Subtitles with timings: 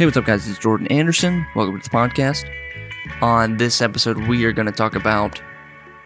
[0.00, 0.48] Hey, what's up, guys?
[0.48, 1.46] It's Jordan Anderson.
[1.54, 2.50] Welcome to the podcast.
[3.20, 5.42] On this episode, we are going to talk about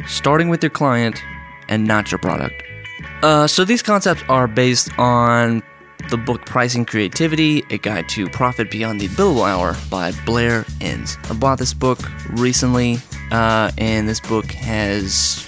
[0.04, 1.22] starting with your client
[1.68, 2.60] and not your product.
[3.22, 5.62] Uh, so, these concepts are based on
[6.10, 11.16] the book Pricing Creativity A Guide to Profit Beyond the Billable Hour by Blair Enns.
[11.30, 12.98] I bought this book recently,
[13.30, 15.46] uh, and this book has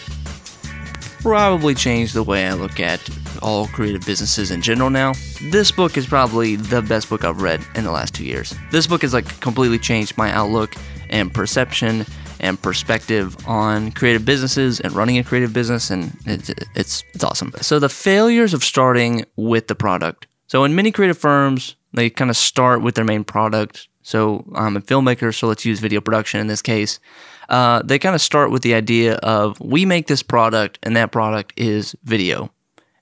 [1.27, 3.00] probably changed the way I look at
[3.43, 5.12] all creative businesses in general now.
[5.50, 8.54] This book is probably the best book I've read in the last two years.
[8.71, 10.76] This book has like completely changed my outlook
[11.11, 12.07] and perception
[12.39, 17.53] and perspective on creative businesses and running a creative business, and it's it's, it's awesome.
[17.61, 20.29] So the failures of starting with the product.
[20.46, 23.89] So in many creative firms, they kind of start with their main product.
[24.07, 27.01] So I'm a filmmaker, so let's use video production in this case.
[27.49, 31.11] Uh, they kind of start with the idea of we make this product, and that
[31.11, 32.53] product is video.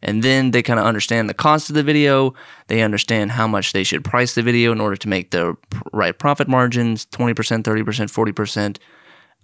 [0.00, 2.32] And then they kind of understand the cost of the video.
[2.68, 5.58] They understand how much they should price the video in order to make the
[5.92, 8.78] right profit margins 20%, 30%, 40%.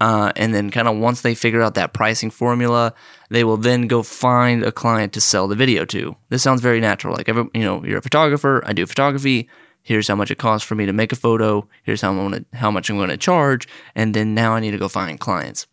[0.01, 2.95] Uh, and then, kind of once they figure out that pricing formula,
[3.29, 6.17] they will then go find a client to sell the video to.
[6.31, 7.15] This sounds very natural.
[7.15, 9.51] Like, every, you know, you're a photographer, I do photography.
[9.83, 11.67] Here's how much it costs for me to make a photo.
[11.83, 13.67] Here's how, I'm gonna, how much I'm going to charge.
[13.95, 15.67] And then now I need to go find clients.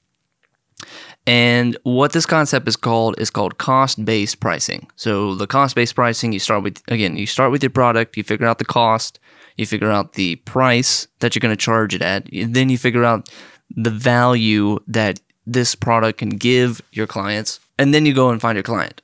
[1.26, 4.90] And what this concept is called is called cost-based pricing.
[4.96, 8.48] So the cost-based pricing, you start with again, you start with your product, you figure
[8.48, 9.20] out the cost,
[9.58, 13.04] you figure out the price that you're going to charge it at, then you figure
[13.04, 13.30] out
[13.76, 18.56] the value that this product can give your clients, and then you go and find
[18.56, 19.02] your client.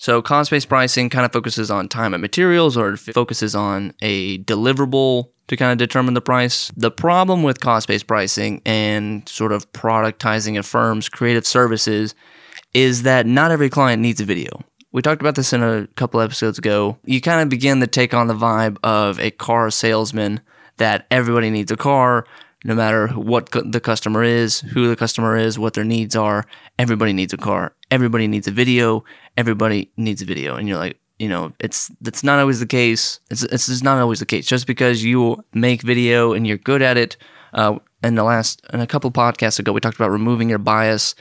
[0.00, 5.28] So cost-based pricing kind of focuses on time and materials or focuses on a deliverable
[5.48, 6.72] to kind of determine the price.
[6.74, 12.14] The problem with cost based pricing and sort of productizing a firm's creative services
[12.72, 14.64] is that not every client needs a video.
[14.90, 16.96] We talked about this in a couple episodes ago.
[17.04, 20.40] You kind of begin to take on the vibe of a car salesman
[20.78, 22.24] that everybody needs a car,
[22.64, 26.44] no matter what the customer is, who the customer is, what their needs are.
[26.78, 27.74] Everybody needs a car.
[27.90, 29.04] Everybody needs a video.
[29.36, 30.56] Everybody needs a video.
[30.56, 33.20] And you're like, you know, it's that's not always the case.
[33.30, 34.46] It's it's just not always the case.
[34.46, 37.16] Just because you make video and you're good at it.
[37.52, 41.14] Uh, in the last in a couple podcasts ago, we talked about removing your bias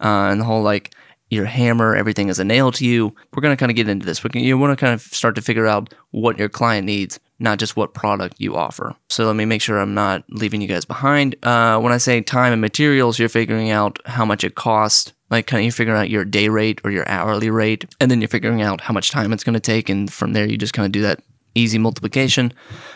[0.00, 0.94] uh, and the whole like
[1.30, 3.14] your hammer, everything is a nail to you.
[3.34, 4.20] We're gonna kind of get into this.
[4.20, 7.58] Can, you want to kind of start to figure out what your client needs, not
[7.58, 8.94] just what product you offer.
[9.08, 11.36] So let me make sure I'm not leaving you guys behind.
[11.42, 15.46] Uh, when I say time and materials, you're figuring out how much it costs like
[15.46, 18.28] kind of you figure out your day rate or your hourly rate and then you're
[18.28, 20.86] figuring out how much time it's going to take and from there you just kind
[20.86, 21.20] of do that
[21.54, 22.52] easy multiplication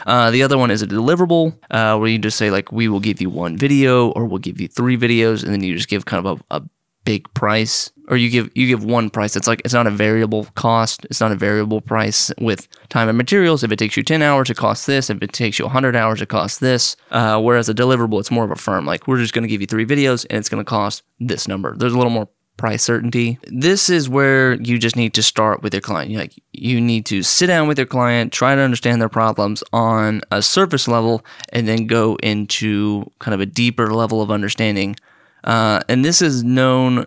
[0.07, 3.01] uh, the other one is a deliverable uh, where you just say like we will
[3.01, 6.05] give you one video or we'll give you three videos and then you just give
[6.05, 6.63] kind of a, a
[7.05, 9.37] big price or you give you give one price.
[9.37, 11.07] It's like it's not a variable cost.
[11.07, 13.63] It's not a variable price with time and materials.
[13.63, 15.09] If it takes you 10 hours it costs this.
[15.09, 16.97] If it takes you 100 hours it costs this.
[17.11, 18.85] Uh, whereas a deliverable it's more of a firm.
[18.85, 21.47] Like we're just going to give you three videos and it's going to cost this
[21.47, 21.77] number.
[21.77, 23.39] There's a little more price certainty.
[23.45, 26.13] This is where you just need to start with your client.
[26.13, 30.21] Like you need to sit down with your client try to understand their problems on
[30.31, 34.97] a surface level and then go into kind of a deeper level of understanding
[35.45, 37.07] uh, and this is known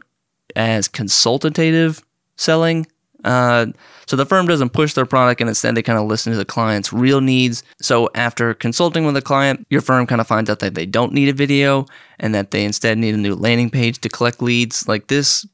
[0.55, 2.03] as consultative
[2.35, 2.85] selling.
[3.23, 3.67] Uh,
[4.05, 6.45] so the firm doesn't push their product and instead they kind of listen to the
[6.45, 7.63] client's real needs.
[7.81, 11.13] So after consulting with a client, your firm kind of finds out that they don't
[11.13, 11.85] need a video
[12.19, 14.88] and that they instead need a new landing page to collect leads.
[14.88, 15.47] Like this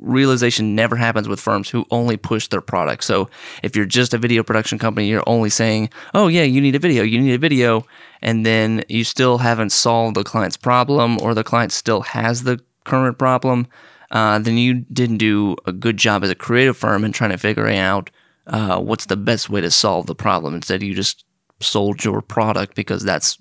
[0.00, 3.04] realization never happens with firms who only push their product.
[3.04, 3.28] So
[3.62, 6.78] if you're just a video production company, you're only saying, "Oh yeah, you need a
[6.78, 7.86] video, you need a video,"
[8.22, 12.60] and then you still haven't solved the client's problem or the client still has the
[12.84, 13.66] current problem,
[14.10, 17.38] uh, then you didn't do a good job as a creative firm in trying to
[17.38, 18.10] figure out
[18.46, 20.54] uh, what's the best way to solve the problem.
[20.54, 21.24] Instead, you just
[21.60, 23.38] sold your product because that's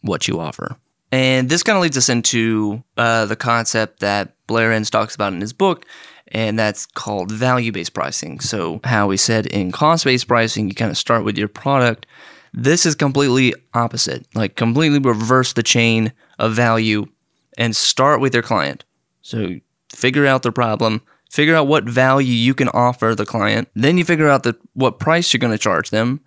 [0.00, 0.76] what you offer.
[1.12, 5.34] And this kind of leads us into uh, the concept that Blair Enns talks about
[5.34, 5.84] in his book,
[6.28, 8.40] and that's called value based pricing.
[8.40, 12.06] So, how we said in cost based pricing, you kind of start with your product.
[12.54, 17.06] This is completely opposite, like completely reverse the chain of value
[17.58, 18.84] and start with your client.
[19.20, 19.60] So,
[19.90, 21.02] figure out their problem,
[21.32, 24.98] figure out what value you can offer the client, then you figure out the, what
[24.98, 26.20] price you're going to charge them,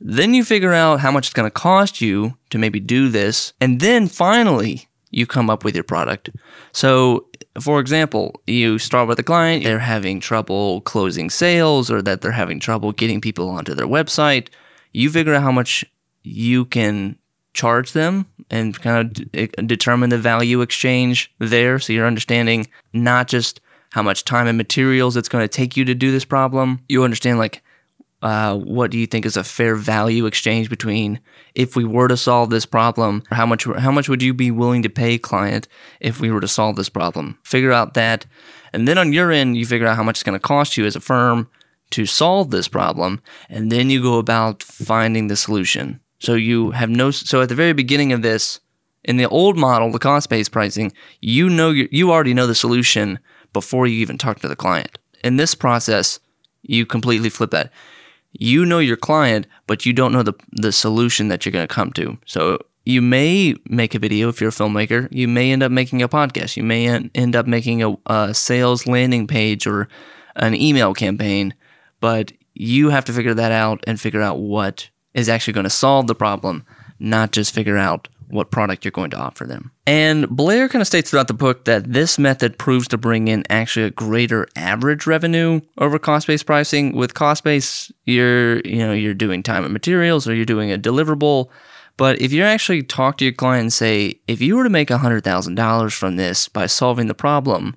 [0.00, 3.52] then you figure out how much it's going to cost you to maybe do this,
[3.60, 6.30] and then finally you come up with your product.
[6.70, 7.26] So,
[7.60, 12.30] for example, you start with a client, they're having trouble closing sales or that they're
[12.30, 14.48] having trouble getting people onto their website.
[14.92, 15.84] You figure out how much
[16.22, 17.18] you can
[17.52, 21.78] charge them and kind of d- determine the value exchange there.
[21.80, 23.60] So you're understanding not just
[23.92, 26.80] how much time and materials it's going to take you to do this problem.
[26.88, 27.62] You understand like
[28.22, 31.20] uh, what do you think is a fair value exchange between
[31.54, 33.22] if we were to solve this problem?
[33.30, 35.68] How much how much would you be willing to pay client
[36.00, 37.38] if we were to solve this problem?
[37.44, 38.26] Figure out that,
[38.72, 40.86] and then on your end, you figure out how much it's going to cost you
[40.86, 41.50] as a firm
[41.90, 46.00] to solve this problem, and then you go about finding the solution.
[46.18, 47.10] So you have no.
[47.10, 48.60] So at the very beginning of this,
[49.04, 52.54] in the old model, the cost based pricing, you know you you already know the
[52.54, 53.18] solution
[53.52, 54.98] before you even talk to the client.
[55.22, 56.18] In this process,
[56.62, 57.72] you completely flip that.
[58.32, 61.74] You know your client, but you don't know the the solution that you're going to
[61.74, 62.18] come to.
[62.24, 65.08] So you may make a video if you're a filmmaker.
[65.10, 66.56] You may end up making a podcast.
[66.56, 69.88] You may end up making a, a sales landing page or
[70.34, 71.54] an email campaign,
[72.00, 75.70] but you have to figure that out and figure out what is actually going to
[75.70, 76.64] solve the problem,
[76.98, 79.70] not just figure out what product you're going to offer them.
[79.86, 83.44] And Blair kind of states throughout the book that this method proves to bring in
[83.50, 86.96] actually a greater average revenue over cost-based pricing.
[86.96, 91.48] With cost-based, you're you know you're doing time and materials or you're doing a deliverable.
[91.98, 94.88] But if you actually talk to your client and say, if you were to make
[94.88, 97.76] $100,000 from this by solving the problem,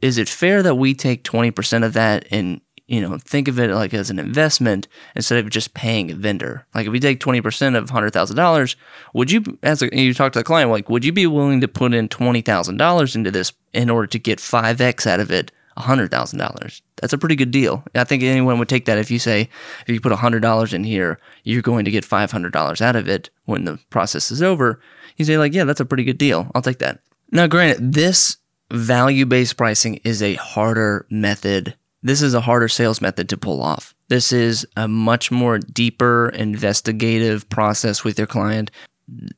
[0.00, 3.70] is it fair that we take 20% of that and you know, think of it
[3.70, 4.86] like as an investment
[5.16, 6.66] instead of just paying a vendor.
[6.74, 8.76] Like if you take 20% of $100,000,
[9.12, 11.68] would you, as a, you talk to the client, like, would you be willing to
[11.68, 16.80] put in $20,000 into this in order to get 5X out of it, $100,000?
[17.00, 17.82] That's a pretty good deal.
[17.94, 19.48] I think anyone would take that if you say,
[19.86, 23.64] if you put $100 in here, you're going to get $500 out of it when
[23.64, 24.80] the process is over.
[25.16, 26.52] You say like, yeah, that's a pretty good deal.
[26.54, 27.00] I'll take that.
[27.32, 28.36] Now, granted, this
[28.70, 33.94] value-based pricing is a harder method this is a harder sales method to pull off.
[34.08, 38.70] This is a much more deeper investigative process with your client.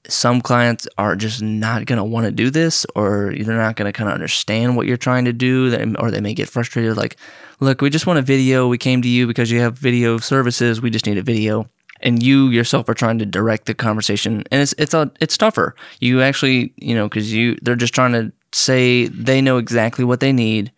[0.07, 3.91] Some clients are just not going to want to do this, or they're not going
[3.91, 7.17] to kind of understand what you're trying to do, or they may get frustrated like,
[7.61, 8.69] look, we just want a video.
[8.69, 10.83] We came to you because you have video services.
[10.83, 14.63] We just need a video and you yourself are trying to direct the conversation and
[14.63, 18.31] it's it's a it's tougher you actually you know because you they're just trying to
[18.53, 20.71] say they know exactly what they need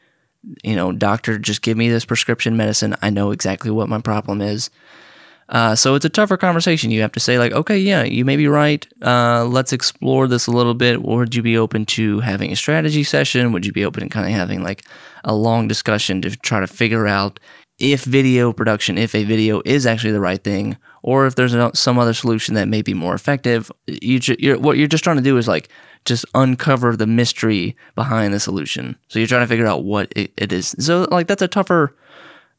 [0.64, 2.96] you know, doctor, just give me this prescription medicine.
[3.02, 4.70] I know exactly what my problem is.
[5.50, 6.92] Uh, so it's a tougher conversation.
[6.92, 8.86] You have to say like, okay, yeah, you may be right.
[9.02, 11.02] Uh, let's explore this a little bit.
[11.02, 13.52] Would you be open to having a strategy session?
[13.52, 14.84] Would you be open to kind of having like
[15.24, 17.40] a long discussion to try to figure out
[17.80, 21.98] if video production, if a video is actually the right thing, or if there's some
[21.98, 23.72] other solution that may be more effective?
[23.86, 25.68] You, you're, what you're just trying to do is like
[26.04, 28.96] just uncover the mystery behind the solution.
[29.08, 30.74] So you're trying to figure out what it, it is.
[30.78, 31.94] So like that's a tougher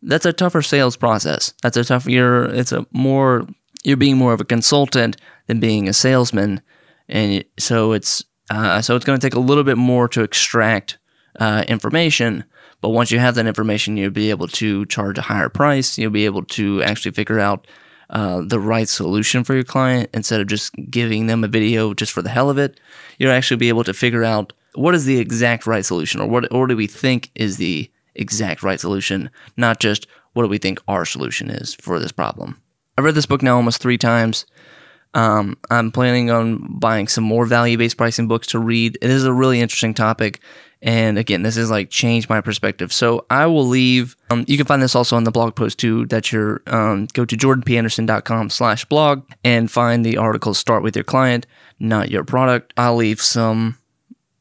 [0.04, 1.54] that's a tougher sales process.
[1.62, 3.48] That's a tough you're it's a more
[3.84, 5.18] you're being more of a consultant
[5.48, 6.62] than being a salesman
[7.10, 10.98] and so it's uh, so it's going to take a little bit more to extract
[11.40, 12.44] uh, information
[12.82, 16.12] but once you have that information you'll be able to charge a higher price you'll
[16.12, 17.66] be able to actually figure out
[18.12, 22.12] uh, the right solution for your client instead of just giving them a video just
[22.12, 22.80] for the hell of it.
[23.18, 26.52] You'll actually be able to figure out what is the exact right solution or what,
[26.52, 30.80] or do we think is the exact right solution, not just what do we think
[30.88, 32.62] our solution is for this problem.
[32.98, 34.46] I've read this book now almost three times.
[35.14, 38.98] Um, I'm planning on buying some more value based pricing books to read.
[39.02, 40.40] It is a really interesting topic.
[40.84, 42.92] And again, this is like changed my perspective.
[42.92, 44.16] So I will leave.
[44.32, 46.08] Um, you can find this also on the blog post too.
[46.08, 51.04] That you're um, go to jordanpanderson.com slash blog and find the article "Start with Your
[51.04, 51.46] Client,
[51.80, 53.78] Not Your Product." I'll leave some,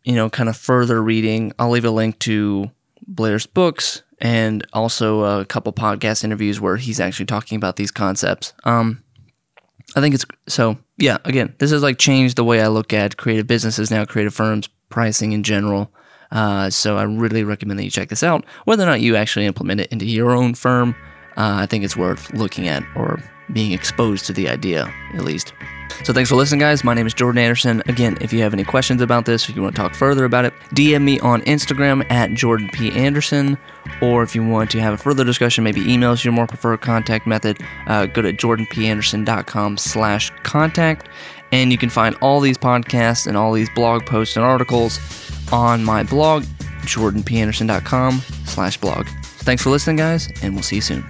[0.04, 1.52] you know, kind of further reading.
[1.58, 2.70] I'll leave a link to
[3.06, 8.52] Blair's books and also a couple podcast interviews where he's actually talking about these concepts.
[8.64, 9.02] Um,
[9.96, 10.78] I think it's so.
[10.98, 14.34] Yeah, again, this has like changed the way I look at creative businesses now, creative
[14.34, 15.92] firms, pricing in general.
[16.30, 18.44] Uh, so I really recommend that you check this out.
[18.64, 20.94] Whether or not you actually implement it into your own firm,
[21.36, 23.20] uh, I think it's worth looking at or
[23.52, 25.52] being exposed to the idea at least.
[26.04, 26.82] So thanks for listening, guys.
[26.84, 27.82] My name is Jordan Anderson.
[27.86, 30.44] Again, if you have any questions about this, if you want to talk further about
[30.44, 32.90] it, DM me on Instagram at Jordan P.
[32.92, 33.56] Anderson.
[34.02, 36.80] Or if you want to have a further discussion, maybe email emails your more preferred
[36.80, 41.08] contact method, uh, go to jordanpanderson.com slash contact.
[41.52, 44.98] And you can find all these podcasts and all these blog posts and articles
[45.52, 46.44] on my blog,
[46.82, 49.06] jordanpanderson.com slash blog.
[49.22, 51.04] Thanks for listening, guys, and we'll see you soon.